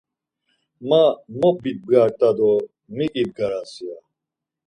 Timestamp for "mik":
2.95-3.13